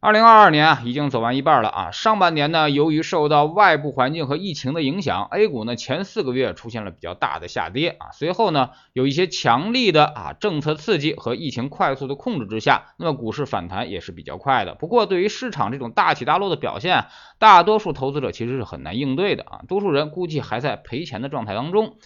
[0.00, 1.90] 二零二二年啊，已经走完一半了啊。
[1.90, 8.12] 上半年呢，由于受到外部环境和疫情的影响，A 股呢前四个月出现了比较大的下跌啊。
[8.12, 14.76] 随后呢，有一些强力的啊政策刺激和疫情快速的控制之下，那么股市反弹也是比较快的。
[14.76, 17.06] 不过，对于市场这种大起大落的表现，
[17.40, 19.62] 大多数投资者其实是很难应对的啊。
[19.66, 21.96] 多数人估计还在赔钱的状态当中。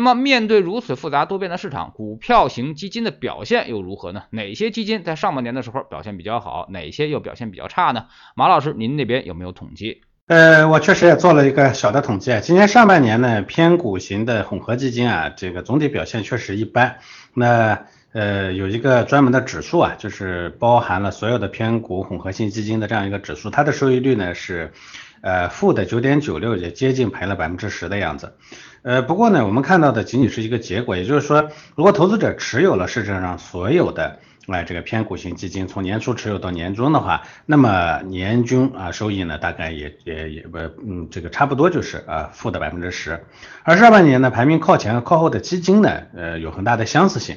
[0.00, 4.22] 那么面对如此复杂多变的市场，股票型基金的表现又如何呢？
[4.30, 8.06] 哪些基金在上半年的时候表现比较好，哪些又表现比较差呢？
[8.34, 10.00] 马老师，您那边有没有统计？
[10.26, 12.40] 呃，我确实也做了一个小的统计啊。
[12.40, 16.96] 今年上半年呢，偏股型的混合基金啊，这个总体表现确实一般。
[17.34, 24.72] 那呃，有一个专门的指数啊，就是包含了所有的偏股混合型基金的这样一个指数，它的收益率呢是
[25.20, 28.34] 呃负的九点九六，也接近赔了百分之十的样子。
[28.82, 34.18] 呃，不过呢，我们看到的仅仅是一个结果，也就是说，如果投资者持有了市场上所有的
[34.48, 43.22] 哎这个偏股型基金，从年初持有到年终的话，那么年均啊收益呢，大概也也也不嗯这个差不多就是啊负的百分之十，
[43.62, 47.36] 而上半年呢排名靠前和靠后的基金呢，呃有很大的相似性。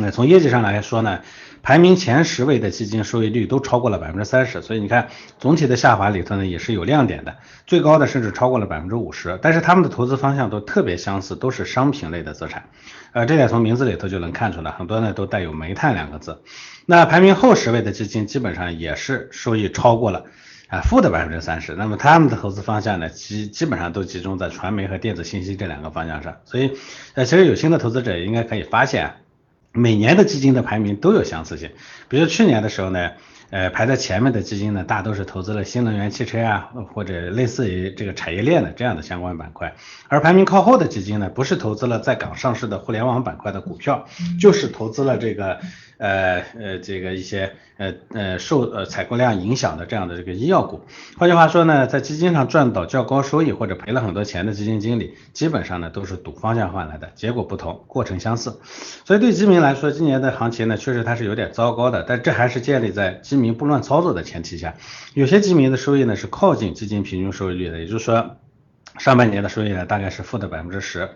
[0.00, 1.20] 那从业绩上来说呢，
[1.62, 9.38] 排名前十位的基金收益率都超过了百分之三十，所以你看总体的下滑里头呢也是有亮点的，最高的甚至超过了百分之五十。
[9.42, 12.68] 但是他们的投资方向都特别相似，都是商品类的资产，
[13.12, 16.42] 呃，这点从名字里头就能看出来，很多呢都带有煤炭两个字。
[16.86, 20.24] 那排名后十位的基金基本上也是收益超过了
[20.68, 26.72] 啊负的百分之三十，那么他们的投资方向呢基基本上都集中在传媒和电子信息这两个方向上，所以
[27.14, 29.12] 呃其实有心的投资者应该可以发现。
[29.72, 31.70] 每年的基金的排名都有相似性，
[32.08, 33.10] 比如去年的时候呢，
[33.50, 39.74] 呃，排在前面的基金呢，大都是投资了新能源汽车啊，或者类似于这个产业链的这样的相关板块，
[40.08, 44.06] 而排名靠后的基金呢，不是投资了在港上市的互联网板块的股票，
[44.40, 45.60] 就是投资了这个。
[45.98, 50.80] 呃呃，这个一些呃呃受呃采购量影响的这样的这个医药股，
[51.16, 58.60] 换句话说呢，在基金上赚到较高收益或者赔了很多钱的基金经理，基本上呢都是赌方向换来的，结果不同，过程相似。
[59.04, 64.74] 所以对基民来说，今年的行情呢，确实它是有点糟糕的，但这还是建立在基民不乱操作的前提下。
[65.14, 68.36] 有些基民的收益呢是靠近基金平均收益率的，也就是说，
[68.98, 71.08] 上半年的收益呢大概是负的百分之十。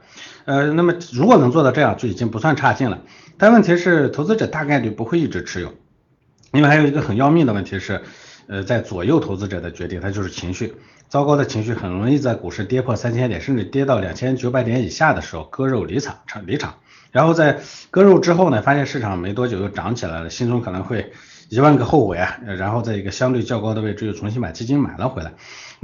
[0.44, 3.00] 呃，那么如果能做到这样，就已经不算差劲了。
[3.38, 5.74] 但问题是，投资者大概率不会一直持有，
[6.52, 8.02] 因为还有一个很要命的问题是，
[8.46, 10.74] 呃，在左右投资者的决定，它就是情绪。
[11.08, 16.76] 糟糕的情绪很容易在股市跌破三千点，甚至跌到两千九百点以下的时候割肉离场，场离场。
[17.10, 17.60] 然后在
[17.90, 21.12] 割肉之后呢，发现市场没多久又涨起来了，心中可能会
[21.50, 22.38] 一万个后悔啊。
[22.46, 25.34] 然后在一个相对较高的位置又重新把基金买了回来。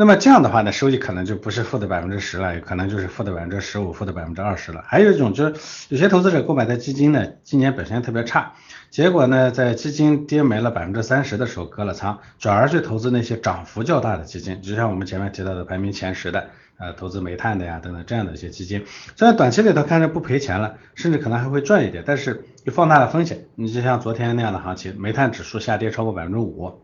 [0.01, 4.85] 那么这样的话呢，收益可能就不是负的百分之十了，可能就是负的百分之十五、负的百分之二十了。
[4.87, 8.53] 还有一种就是有些投资者购买的基金呢，今年表现特别差，
[8.91, 16.49] 结果呢，在基金跌没了百分之三十的时候割了仓，转而去投资那些涨幅较大的基金，就像我们前面提到的排名前十的，
[16.79, 18.85] 呃，投资煤炭的呀等等这样的一些基金，
[19.17, 23.47] 虽然短期里头看着不赔钱了，甚至可能还会赚一点，但是又放大了风险。
[23.57, 26.83] 你就像昨天那样的行情，煤炭指数下跌超过百分之五。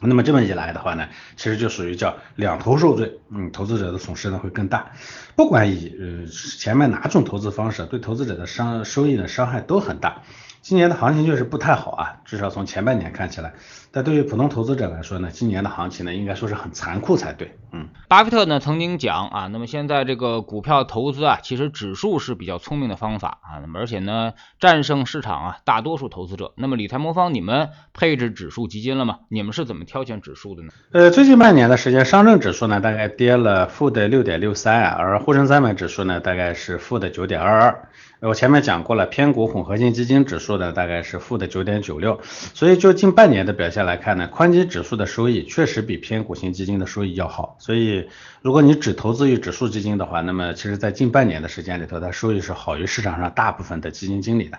[0.00, 4.92] 那么这么一来的话呢，其实就属于叫两头受罪，嗯，投资者的损失呢会更大。
[5.36, 6.26] 不管以呃
[6.58, 10.22] 前面哪种投资方式，对投资者的伤收益的伤害都很大。
[10.60, 13.54] 今年的行情确实不太好啊，至少从前半年看起来。
[13.92, 17.58] 但对于普通投资者来说呢，今年的行情呢，应该说是很残酷才对。
[17.72, 26.52] 嗯，巴菲特呢曾经讲啊，那么现在这个股票投资啊，其实指数是比较聪明的方法啊，那么而且呢战胜市场啊大多数投资者。
[26.56, 29.18] 那么理财魔方你们配置指数基金了吗？
[29.28, 30.70] 你们是怎么挑选指数的呢？
[30.92, 37.88] 呃，最近半年的时间，上证指数呢大概跌了负的六点六三啊，而沪深三百指数呢大概是负的九点二二。
[38.20, 47.56] 我前面讲过了，偏股混合型基金指数呢大概是负的九点九六，所以就近半年的表现来看呢，宽基指数的收益确实比偏股型基金的收益要好。
[47.58, 48.08] 所以
[48.40, 54.58] 如果你只投资于指数基金的话，那么其实在近半年的时间里头，它收益是好于市场上大部分的基金经理的。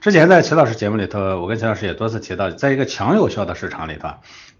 [0.00, 4.10] 之前在齐老师节目里头，我跟齐老师也多次提到，在一个强有效的市场里头，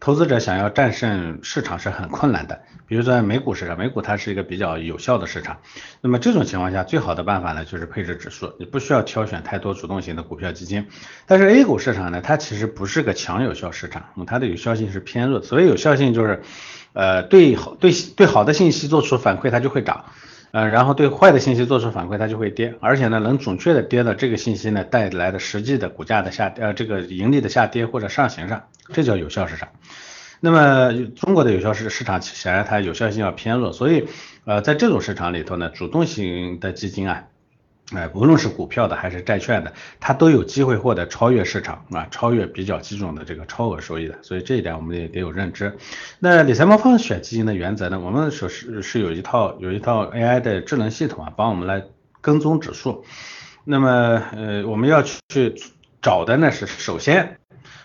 [0.00, 2.62] 投资者想要战胜市场是很困难的。
[2.86, 5.58] 比如说美股市场，美股它是一个比较有效的市场，
[6.00, 10.86] 那么这种情况下，最好的办法呢就是配置指数，你不需要挑选太多主动型的股票基金。
[11.26, 15.42] 但是 A 股市场呢，它其实不是个强有效市场，它的有效性是偏弱。
[15.42, 16.42] 所谓有效性就是，
[16.94, 20.06] 呃，对好对对好的信息做出反馈，它就会涨。
[20.54, 28.62] 呃，然后对坏的信息做出反馈，它就会跌，而且呢，能准确的跌到这个信息呢带来的实际的股价的下，呃，这个盈利的下跌或者上行上，
[28.92, 29.68] 这叫有效市场。
[30.38, 34.06] 那么中国的有效市市场显然它有效性要偏弱，所以
[34.44, 37.24] 呃在这种市场里头呢，主动型的基金啊。
[37.92, 45.76] 哎，无论是股票的还是债券的，它都有机会获得超越市场啊，超越比较基准的这个超额收益的，所以这一点我们也得有认知。
[46.18, 51.84] 那理财魔方选基金的原则呢，我们首是是有一套有一套 AI 的智能系统啊，帮我们来
[52.22, 53.04] 跟踪指数。
[53.64, 55.54] 那么呃，我们要去
[56.00, 57.38] 找的呢是首先。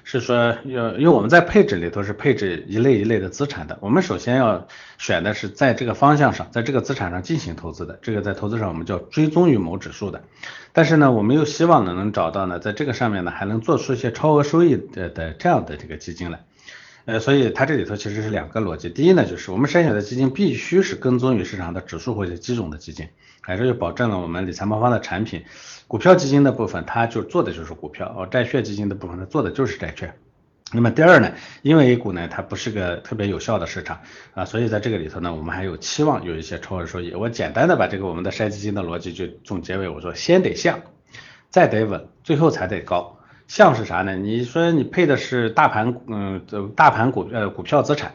[0.03, 10.21] 是说要，因为我们在配置里头是配置一类一类的资产的，我们首先要选的是在这个方向上，在这个资产上进行投资的，这个在投资上我们叫追踪于某指数的。
[10.73, 16.39] 但是呢，我们又希望呢能找到呢，在这个上面呢还能做出一些超额收益的的这样的这个基金来。
[17.09, 23.07] 呃，所以它这里头其实是两个逻辑，第一呢就是我们筛选的基金必须是跟踪于市场的指数或者基种的基金，
[23.41, 25.43] 哎，这就保证了我们理财魔方的产品。
[25.87, 30.13] 股票基金的部分，它就做的就是股票；哦，债券基金的部分，它做的就是债券。
[30.71, 31.31] 那么第二呢，
[31.63, 34.01] 因为 A 股呢，它不是个特别有效的市场
[34.35, 37.11] 啊，所以在这个里头呢，我们还有期望有一些超额收益。
[37.15, 40.79] 我简单的把这个我们的筛基金的逻辑就总结为：我说先得像，
[41.49, 43.18] 再得稳，最后才得高。
[43.49, 44.15] 像是啥呢？
[44.15, 46.39] 你说你配的是大盘，嗯，
[46.75, 48.13] 大盘股呃股票资产。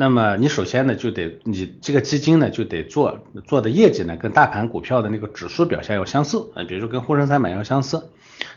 [0.00, 8.08] 那么你首先呢就得你这个基金呢就得做做的业绩呢跟大盘股票的那个指数表现要相似啊，比如说跟沪深三百要相似。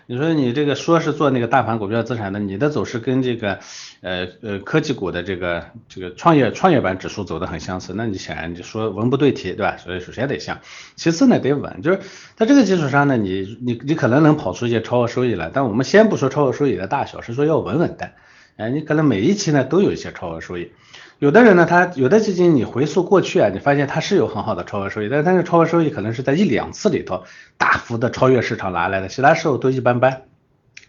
[0.05, 3.59] 你说你这个说是做那个大盘股票资产的，你的走势跟这个
[3.99, 9.75] 呃呃科技股的这个这个创业创业板指数走得很相似，那你显然就说文不对题，对吧？
[9.75, 10.61] 所以首先得像，
[10.95, 11.99] 其次呢得稳，就是
[12.37, 18.11] 在这个基础上呢，你你你可能能跑出一些超额收益来，但我们先不说超额收益的大小，是说要稳稳的，
[18.57, 20.71] 哎，你可能每一期呢都有一些超额收益。
[21.19, 27.23] 有的人呢，他有的基金你回溯过去啊，你发现它是有很好的超额收益，但是它的超额收益可能是在一两次里头
[27.57, 30.23] 大幅的超越市场拿来的，其他时候都一般般。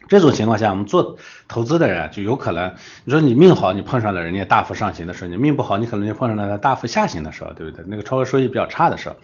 [0.07, 1.17] 这种情况下，我们做
[1.49, 2.75] 投资的人就有可能，
[3.05, 7.85] 你说你命好，你碰上了人家大幅上行的时候，你命不好，你可能就碰上了大幅下行的时候，对不对？
[7.89, 9.17] 那个超额收益比较差的时候，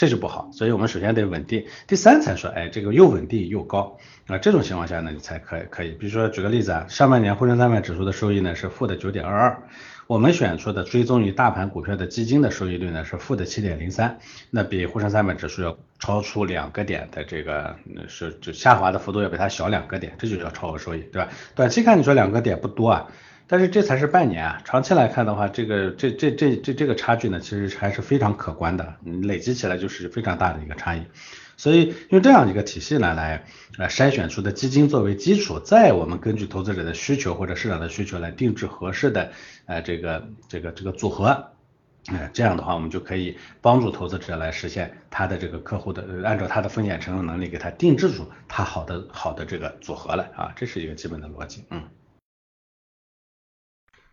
[0.00, 0.48] 这就不好。
[0.50, 3.98] 所以我们首先得稳定，第三才说，哎，这个又稳定又高
[4.28, 5.90] 啊，这种情况下呢，你才可以可以。
[5.90, 9.62] 比如说举个例子啊，上半年沪深三百指数的收益呢是负的九点二二。
[10.06, 14.18] 我们选出的追踪于大盘股票的基金的收益率呢是负的七点零三，
[14.48, 17.76] 那比沪深三百指数要超出两个点的这个
[18.08, 21.28] 是就下滑的幅度要比它小两个点，这就叫超额收益，对吧？
[21.54, 23.06] 短期看你说两个点不多啊，
[23.50, 31.02] 但是这才是半年啊，长期来看的话，这个这这这这这个差距呢其实还是非常可观的，累积起来就是非常大的一个差异。
[31.56, 33.44] 所以用这样一个体系呢来
[33.76, 39.32] 来筛选出的基金作为基础，再我们根据投资者的需求或者市场的需求来定制合适的
[39.66, 41.48] 呃这个这个这个组合，
[42.08, 51.82] 嗯这样的话我们就可以帮助投资者来实现他的这个客户的按照他的风险承受能力给他定制出他好的好的这个组合来啊，这是一个基本的逻辑，嗯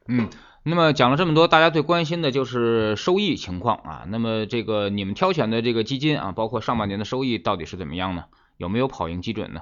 [0.07, 0.30] 嗯。
[0.63, 4.04] 那么讲了这么多，大家最关心的就是收益情况啊。
[4.09, 8.25] 那么这个你们挑选的这个基金啊，包括上半年的收益到底是怎么样呢？
[8.57, 9.62] 有没有跑赢基准呢？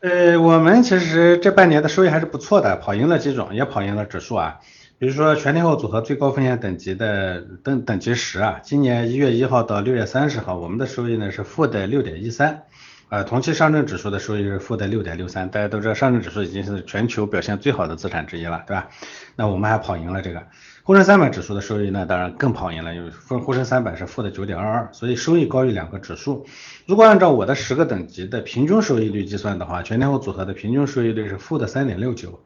[0.00, 4.60] 呃，我们其实这半年的收益还是不错的，跑赢了基准，也跑赢了指数啊。
[4.98, 12.64] 比如说全天候组合最高风险等级的等等级十啊，今年一月一号到六月三十号，我们的收益呢是负的六点一三。
[13.10, 18.88] 呃，同期上证指数的收益是负的六点六三，大家都知道上证指数已经是全球表现最好的资产之一了，对吧？
[19.34, 20.40] 那我们还跑赢了这个
[20.84, 26.46] 沪深三百指数的收益，那当然更跑赢了，因为沪沪深三百是负的九点二二，所以收益高于两个指数。
[26.86, 32.38] 如果按照我的十个等级的平均收益率计算的话，全天候组合的平均收益率是负的三点六九。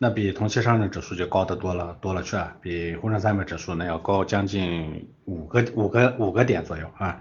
[0.00, 7.20] 那比同期上证指数就高得多了，多了去了，比沪深三百指数呢要高将近五个五个五个点左右啊。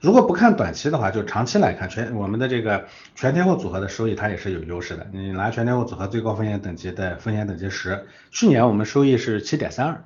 [0.00, 2.86] 如果不看短期的话，就长期来看，全我们的这个
[3.16, 5.08] 全天候组合的收益它也是有优势的。
[5.12, 10.04] 你拿全天候组合最高风险等级的风险等级十，去年我们收益是七点三二，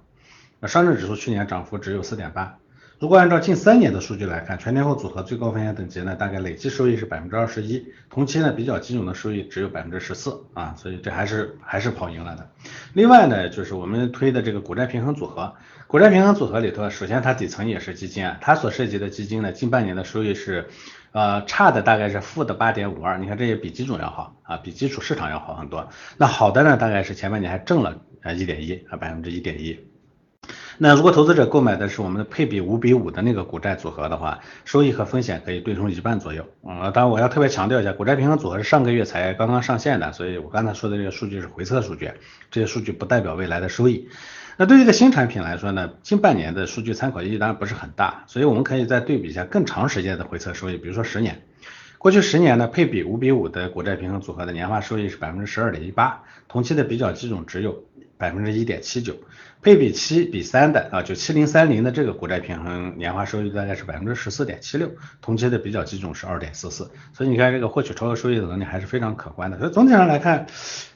[0.59, 2.57] 那上证指数去年涨幅只有四点八。
[2.99, 12.51] 如果按照近三年的数据来看，全天候组合最高风险等级呢，大概累计收益是百分之二十一，同期呢比较基准的收益只有百分之十四啊，所以这还是还是跑赢了的。
[12.95, 15.55] 另外呢，就是我们推的这个股债平衡组合，
[15.87, 20.67] 股债平衡组合里头，首先它底层也是基金啊，它所涉及的基金呢，近半年的收益是
[21.13, 25.87] 呃差的大概是负的八点五二，你看这也比基准要好啊，比基础市场要好很多。
[26.17, 29.79] 那好的呢，大概是前半年还挣了呃一点一啊百分之一点一。
[30.79, 36.47] 那如果投资者购买的是我们的配比五比五的那个股债组合的话，收益和风险可以对冲一半左右。
[36.65, 42.11] 啊，当然我要特别强调一下，股债平衡组合是上个月才刚刚上线的，所以我刚才说的这个数据是回测数据，
[42.51, 44.09] 这些数据不代表未来的收益。
[44.59, 51.46] 那对于一个新产品来说呢，近半年的数据参考意义当然不是很大，所以我们可以再对比一下更长时间的回测收益，比如说十年。
[52.07, 57.83] 过去十年呢，配比五比五的股债平衡组合的年化收益是百分之十二点一八，同期的比较基准只有
[58.17, 59.17] 百分之一点七九。
[59.61, 64.89] 配比七比三的啊，就七零三零的这个股债平衡年化收益大概是百分之十四点七六，
[65.21, 69.59] 同期的比较基准是二点四四，所以你看这个获取超额收益的能力还是非常可观的。
[69.59, 70.47] 所以总体上来看，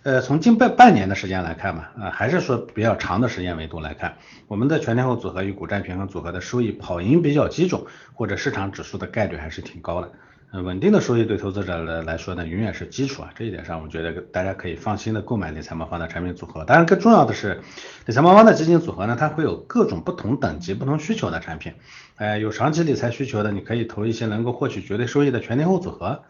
[0.05, 7.83] 呃，从近半半年的时间来看嘛，啊，还是说比较长的时间维度来看，我们的全天候组合与股债平衡组合的收益跑赢比较基准
[8.15, 10.13] 或者市场指数的概率还是挺高的。
[10.53, 13.31] 呃，稳定的收益对投资者来来说呢，永远是基础啊。
[13.37, 16.65] 这一点上，我觉得大家可以放心的购买理财魔方的产品组合。
[16.65, 17.61] 当然，更重要的是，
[18.07, 21.75] 理财魔方的基金组合呢，它会有各种不同等级、不同需求的产品。
[22.17, 26.25] 呃，有长期理财需求的，你可以投一些能够获取绝对收益的全天候组合。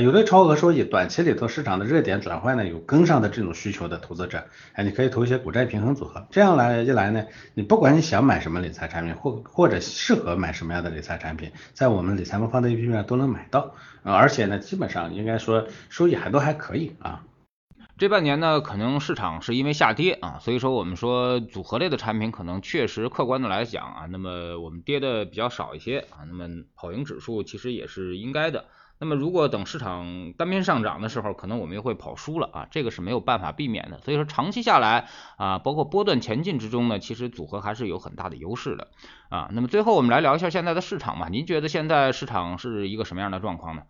[0.00, 7.24] 有的超额收益，短期里头市场的热点转换呢，有跟上的这种需求的投资者，哎，你可以投一些股债平衡组合，这样来一来呢，
[7.54, 17.22] 你不管你想买什么理财产品，或或者适合买什么样的理财产品，在我们理财魔方的 APP 上都能买到，啊，而且呢，基本上应该说收益还都还可以啊。
[17.98, 28.66] 这半年呢，可能市场是因为下跌啊，所以说我们说组合类的产品可能确实客观的来讲啊，那么我们跌的比较少一些啊，那么跑赢指数其实也是应该的。
[28.98, 34.00] 那么如果等市场单边上涨的时候，可能我们又会跑输了啊，这个是没有办法避免的。
[34.00, 38.88] 所以说长期下来啊，包括波段前进之中呢，其实组合还是有很大的优势的
[39.28, 39.50] 啊。
[39.52, 43.82] 那么最后我们来聊一下现在的市场吧，您觉得现在市场是一个什么样的状况呢？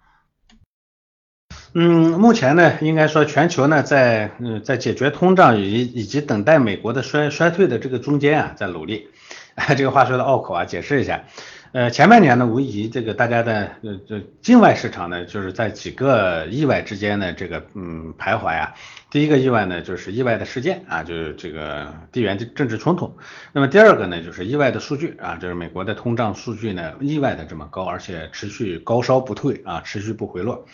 [1.74, 9.08] 嗯，目前呢，应该说全球呢在嗯在解决通胀以及以及等待美国的衰衰退的这个中间啊，在努力。
[9.74, 11.24] 这个话说的拗口啊，解释一下。
[11.72, 18.72] 呃，前半年呢，无疑这个大家的呃这境外市场呢，就是在几个意外之间的这个嗯徘徊啊。
[19.10, 23.14] 第一个意外呢，就是意外的事件啊，就是这个地缘政治冲突。
[23.52, 30.66] 那么第二个呢，就是意外的数据啊，就是美国的通胀数据呢，意外的这么高，而且持续高烧不退啊，持续不回落。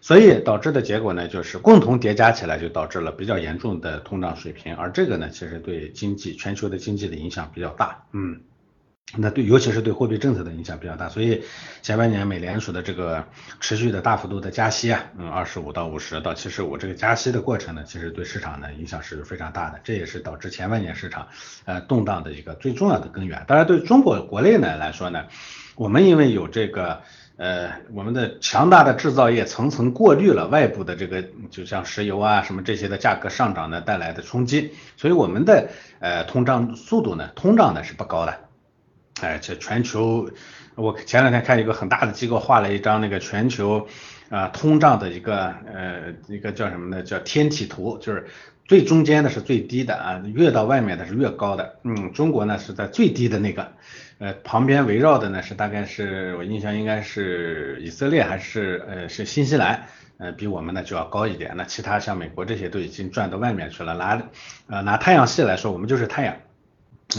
[0.00, 4.74] 所以导致的结果呢，就是共同叠加起来，就导致了比较严重的通胀水平。
[4.74, 8.40] 而这个呢，其实对经济全球的经济的影响比较大，嗯。
[9.16, 11.42] 那对，尤其是对货币政策的影响比较大，所以
[11.82, 13.24] 前半年美联储的这个
[13.58, 21.26] 持续的大幅度的加息啊，嗯，二十五到五十到七十五这个加息的过程呢，其实对市场呢影响是非常大的，这也是导致前半年市场
[21.64, 23.44] 呃动荡的一个最重要的根源。
[23.48, 25.24] 当然，对中国国内呢来说呢，
[25.74, 27.02] 我们因为有这个
[27.36, 38.49] 呃我们的强大的制造业层层过滤了外部的这个就像石油啊什么这些的价格上涨呢带来的冲击，所以我们的呃通胀速度呢通胀呢是不高的。
[39.22, 40.30] 哎，这全球，
[40.74, 43.86] 我前两天看一个很大的机构画了一张那个全球
[44.30, 47.02] 啊通胀的一个呃一个叫什么呢？
[47.02, 48.26] 叫天体图，就是
[48.66, 51.76] 最中间的是最低的啊，越到外面的是越高的。
[51.84, 53.72] 嗯，中国呢是在最低的那个，
[54.18, 59.86] 呃，旁边围绕的呢是大概是我印象应该是以色列还是呃是新西兰，
[60.18, 61.52] 呃比我们呢就要高一点。
[61.56, 63.94] 那其他像美国这些都已经转到外面去了。
[63.94, 64.22] 拿
[64.68, 66.36] 呃拿太阳系来说，我们就是太阳。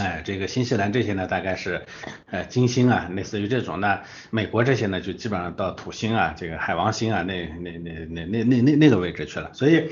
[0.00, 1.84] 哎，这个新西兰这些呢，大概是
[2.30, 3.78] 呃金星啊，类似于这种。
[3.78, 9.50] 那美国这些呢，就基本上到土星啊，这个海王星啊，那那那那那那那那个位置去了。
[9.52, 9.90] 所以，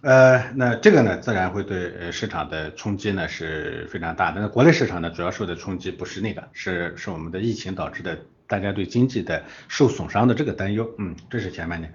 [0.00, 4.40] 呃，那这个呢，自然会对呃市场的冲击呢是非常大的。
[4.40, 10.88] 那国内市场呢，主要受的冲击不是那个，是是我们的疫情导致的，大家对经济的受损伤的这个担忧。
[10.98, 11.92] 嗯，这是前半年。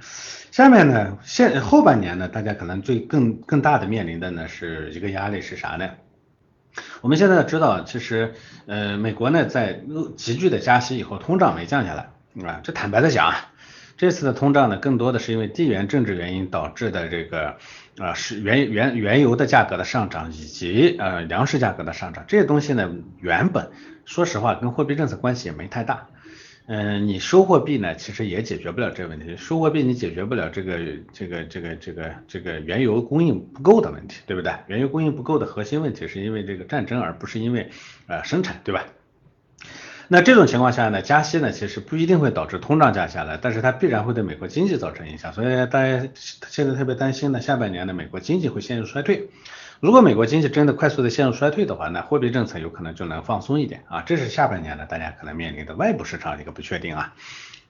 [0.51, 5.89] 下面呢，现后半年呢，大家可能最更更大的面临的呢是一个压力是啥呢？
[7.01, 8.33] 我们现在知道，其实，
[8.65, 9.81] 呃，美国呢在
[10.15, 12.11] 急剧的加息以后，通胀没降下来，
[12.47, 13.51] 啊，这坦白的讲啊，
[13.97, 17.57] 这次的通胀呢，更多的是因为地缘政治原因导致的这个，
[17.97, 23.71] 啊，是原原原油的价格的上涨，以及呃粮食价格的上涨，这些东西呢，原本
[24.05, 26.07] 说实话跟货币政策关系也没太大。
[26.71, 29.35] 嗯，你收货币呢，其实也解决不了这个问题。
[29.35, 30.77] 收货币你解决不了这个
[31.11, 34.53] 这个这个这个这个原油供应不够的问题，对不对？
[34.67, 37.71] 原油供应不够的核心问题是因为这个战争，而不是因为
[38.05, 38.85] 呃生产，对吧？
[40.09, 45.33] 那这种情况下呢，加息呢，其实不一定会导致通胀降下来，但是它必然会对美国经济造成影响。
[45.33, 46.07] 所以大家
[46.49, 49.27] 现在特别担心呢，下半年的美国经济会陷入衰退。
[49.79, 57.13] 如果美国经济真的快速的陷入衰退的话，那货币政策有可能就能放松一点啊，这是下半年呢大家可能面临的外部市场一个不确定啊。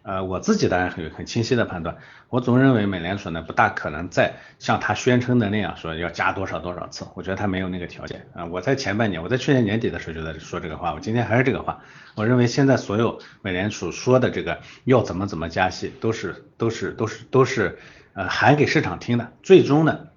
[0.02, 1.98] 呃，我自己当然很很清晰的判断，
[2.30, 8.46] 我总认为美联储呢不大可能再像他宣称的那样说要加多少多少次，我觉得他没有那个条件啊。
[8.46, 11.82] 我在前半年，我在去年年底的时候就在说这个话，我今天还是这个话，
[12.16, 17.78] 我认为现在所有美联储说的这个要怎么怎么加息，都是都是都是都是
[18.14, 20.09] 呃喊给市场听的，最终呢。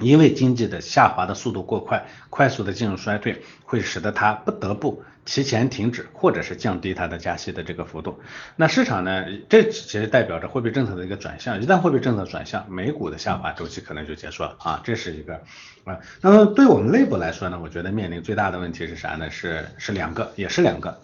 [0.00, 8.20] 因为经济的下滑的速度过快，快速的进入衰退，会使得它不得不提前停止或者是降低它的加息的这个幅度。
[8.56, 11.62] 那市场呢，这其实代表着货币政策的一个转向。
[11.62, 15.34] 一旦货币政策转向，美股的下滑周期可能就结束了啊，这是一个
[15.84, 15.98] 啊。
[16.20, 19.30] 那么对我们内部来说呢，我觉得面临最大的问题是啥呢？
[19.30, 21.00] 是是两个，也是两个。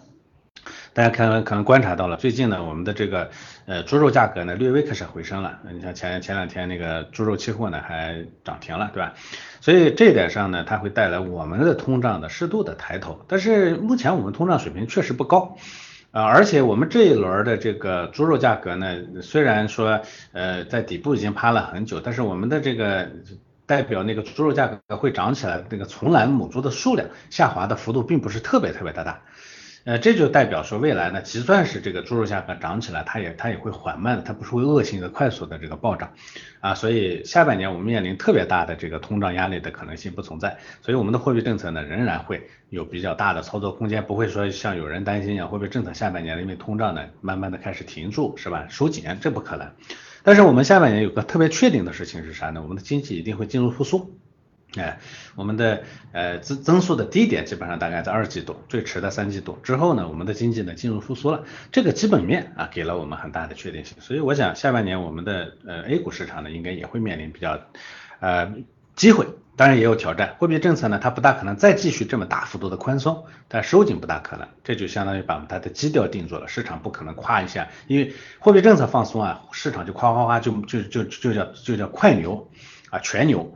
[0.93, 3.29] 大家可能可能观察到了，最近呢，我们的这个
[3.65, 5.57] 呃猪肉价格呢略微开始回升了。
[5.73, 9.13] 你像前前两天那个猪肉期货呢还涨停了，对吧？
[9.61, 13.23] 所以这一点上呢，它会带来我们的通胀的适度的抬头。
[13.29, 15.55] 但是目前我们通胀水平确实不高
[16.11, 20.01] 啊，而且我们这一轮的这个猪肉价格呢，虽然说
[20.33, 23.09] 呃在底部已经趴了很久，但是我们的这个
[23.65, 29.21] 代表那个猪肉价格会涨起来那个从栏母猪的数量下滑的幅度并不是特别特别的大。
[29.83, 36.13] 呃，这就代表说未来呢，就算是这个猪肉价格涨起来，它也它也会缓慢的，它不是会恶性的、快速的这个暴涨
[36.59, 48.67] 啊，所以下半年我们面临特别大的这个通胀压力的可能性不存在，所以我们的货币政策呢仍然会有比较大的操作空间，不会说像有人担心一样，货币政策下半年因为通胀呢慢慢的开始停住是吧？
[48.69, 49.67] 收紧，这不可能。
[50.21, 52.61] 但是我们下半年有个特别确定的事情是啥呢？
[52.61, 54.19] 我们的经济一定会进入复苏。
[54.77, 54.99] 哎，
[55.35, 67.59] 我们的呃增增速的低点基本上大概在二季度，最迟的三季度之后呢，我们的经济呢进入复苏了，这个基本面啊给了我们很大的确定性，所以我想下半年我们的呃 A 股市场呢应该也会面临比较
[68.21, 68.53] 呃
[68.95, 82.49] 机会，当然也有挑战，货币政策呢它不大可能再继续这么大幅度的宽松，但收紧不大可能，这就相当于把它的基调定住了，市场不可能夸一下，因为货币政策放松啊，市场就夸夸夸就就就就叫就叫快牛
[82.89, 83.53] 啊全牛。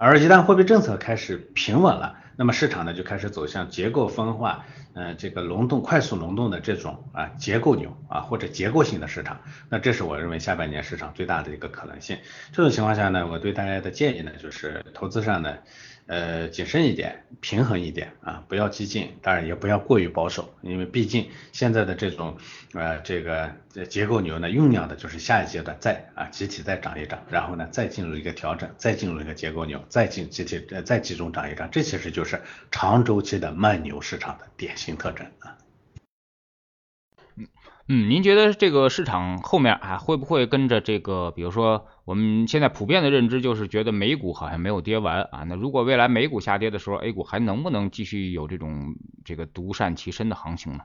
[0.00, 4.64] 而一旦货币政策开始平稳了，那么市场呢就开始走向结构分化，
[4.94, 12.16] 嗯，这个轮动快速轮动的这种啊结构牛啊或者结构性的市场，那这是我认为下半年市场最大的一个可能性。
[12.52, 15.58] 这种情况下呢，我对大家的建议呢就是投资上呢。
[16.08, 22.38] 呃，谨慎一点，平衡一点啊，不要激进，当然也不要过于保守，因为毕竟现在的这种
[22.72, 23.52] 呃这个
[23.90, 35.58] 结构牛呢，酝酿的就是下一阶段再啊集体再涨一涨，然后呢再进入一个调整，再进入一个结构牛，再进集体再集中涨一涨，这其实就是长周期的慢牛市场的典型特征啊。
[37.90, 50.80] 嗯，您觉得这个市场后面啊会不会跟着这个，比如说我们现在普遍的认知就是觉得美股好像没有跌完啊，那如果未来美股下跌的时候，A 股还能不能继续有这种这个独善其身的行情呢？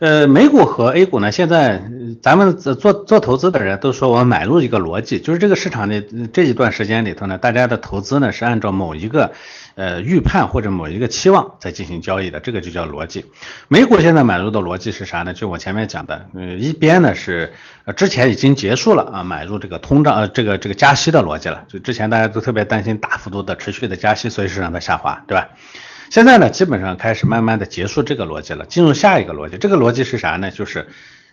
[0.00, 1.82] 呃，美股和 A 股呢，现在
[2.22, 6.00] 咱们做做投资的人都说我买入一个逻辑，就是这个市场的
[6.32, 9.30] 这一段时间里头呢，大家的投资呢是按照某一个
[9.74, 13.26] 呃预判或者某一个期望在进行交易的，这个就叫逻辑。
[13.68, 15.34] 美股现在买入的逻辑是啥呢？
[15.34, 17.52] 就我前面讲的，呃，一边呢是
[17.94, 25.50] 之前已经结束了啊，买入这个通胀呃这个这个加息的逻辑了，就之前大家都特别担心大幅度的持续的加息，所以市场在下滑，对吧？
[26.10, 29.56] 现在呢，基本上开始慢慢的结束这个逻辑了，进入下一个逻辑。
[29.58, 30.50] 这个逻辑是啥呢？
[30.50, 30.88] 就是，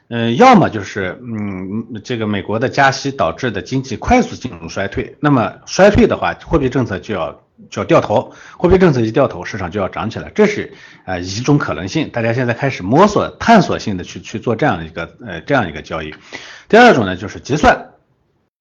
[0.07, 5.17] 嗯，要么就是，嗯，这个美国的加息导致的经济快速进入衰退。
[5.19, 10.31] 那么衰退的话，货币政策就要就要掉头，货币政策一掉头，市场就要涨起来。
[10.35, 10.71] 这是
[11.05, 16.13] 啊一种可能性，大家现在开始摸索、探索性的去去做这样一个呃这样一个交易。
[16.69, 17.96] 第二种呢，就是结算。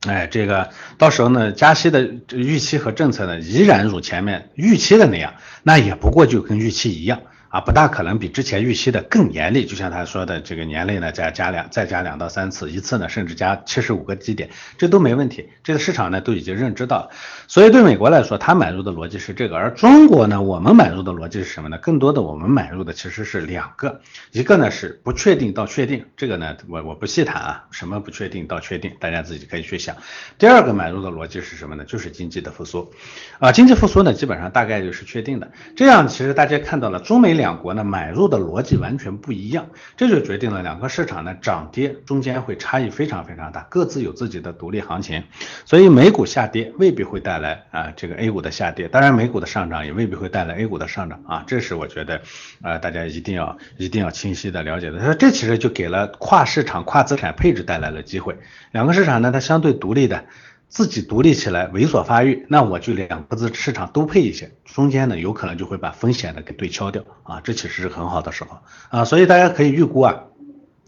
[0.07, 7.21] 哎，这个到时候呢，加息的预期和政策呢，依然如前面预期的那样，那也不过就跟预期一样。
[7.57, 15.49] 啊，不大可能比之前预期的更严厉，就像他说的，这个年内呢再加两再加两到三次，一次呢甚至加七十五个基点，这都没问题。
[15.65, 17.11] 这个市场呢都已经认知到，
[17.49, 21.79] 所以对美国来说，他买入的逻辑是这个，而中国呢，我们买入的逻辑是什么呢？
[21.79, 29.97] 更多的我们买入的其实是两个，一个呢是不确定到确定，这个呢我我不细谈啊，什么不确定到确定，大家自己可以去想。
[30.37, 31.85] 第二个买入的逻辑是什么呢？
[31.85, 32.93] 就是经济的复苏，
[33.39, 35.51] 啊，经济复苏呢基本上大概率是确定的。
[35.75, 37.46] 这样其实大家看到了中美两。
[37.47, 45.23] 两国呢买入的逻辑完全不一样，这就决定了两个市场呢涨跌中间会差异非常非常大，各自有自己的独立行情。
[45.65, 52.21] 所以美股下跌未必会带来啊这个 A 股的下跌，当然美股的上涨也未必会带来 A 股的上涨啊，这是我觉得
[52.63, 55.05] 啊大家一定要一定要清晰的了解的。
[55.05, 58.37] 说这其实就给了跨市场跨资产配置带来了机会，
[58.73, 60.25] 两个市场呢它相对独立的。
[60.69, 68.59] 自己独立起来猥琐发育，那我就两个字市场都配一些，中间呢有可能就会把风险呢给对敲掉啊，这其实是很好的时候。
[68.91, 70.25] 啊，所以大家可以预估啊，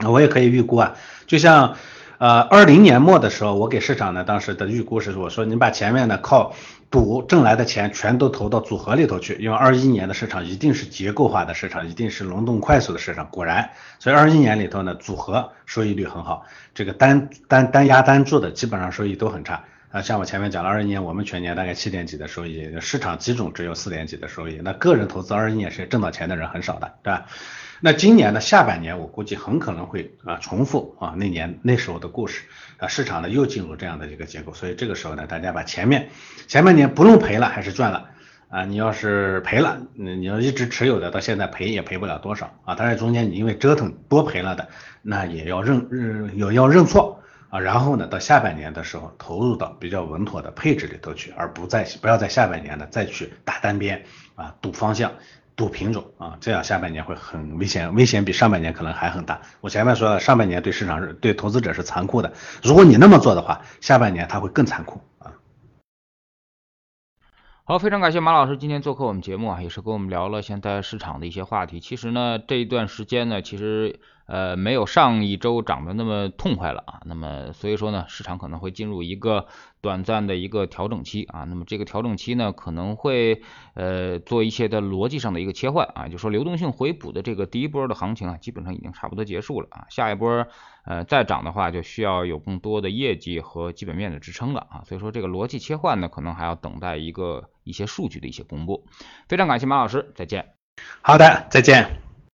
[0.05, 0.95] 我也可以预估啊，
[1.27, 1.77] 就像
[2.19, 6.55] 呃二零年末的时候，我给市场呢当时的预估是我说你把前面呢靠
[6.91, 16.47] 赌挣来的钱全都投到组合里头去，因为二一年的市场一定是结构化的市场，一定是轮动快速的市场，果然，所以二一年里头呢组合收益率很好。
[16.75, 27.27] 这个单单单压单注的基本上收益都很差，啊，像我前面讲了，二一年我们全年大概七点几的收益，市场几种只有四点几的收益，那个人投资二一年是挣到钱的人很少的，对吧？
[27.81, 32.43] 那今年的下半年我估计很可能会啊重复啊那年那时候的故事
[32.79, 36.11] 啊，市场呢又进入这样的一个结构，所以这个时候呢，大家把前面
[36.47, 38.11] 前半年不论赔了还是赚了
[38.49, 44.69] 啊，你要是赔了，你要一直持有的到现在赔也赔不了多少啊，当然中间你因为折腾多赔了的，
[45.03, 47.23] 那也要认认有要认错。
[47.51, 55.15] 啊，然后呢，到下半年的时候投入到比较稳妥的配置里头去，而不再不要在下半年呢再去打单边啊，赌方向、
[55.59, 59.43] 赌品种啊，这样下半年会很危险，危险比上半年可能还很大。
[59.61, 65.33] 我前面说了，上半年对市场是对投资者是残酷的，如果你那么做的话，下半年它会更残酷啊。
[67.65, 71.81] 好，非常感谢马老师今天做客我们节目啊，也是跟我们聊了现在市场的一些话题。
[71.81, 73.99] 其实呢，这一段时间呢，其实。
[74.29, 79.47] 呃，没有上一周涨得那么痛快了啊，那么所以说呢，市场可能会进入一个
[79.81, 83.41] 短暂的一个调整期啊，那么这个调整期呢，可能会
[83.73, 90.47] 呃做一些的逻辑上的一个切换啊，就说流动性回补的这个第一波的行情啊，基本上已经差不多结束了啊，下一波
[90.85, 98.87] 呃再涨的话，就需要有更多的业绩和基本面的支撑了啊，所以说这个逻辑切换呢，可能还要等待一个一些数据的一些公布。
[99.27, 100.53] 非常感谢马老师，再见。
[101.01, 102.08] 好的，再见。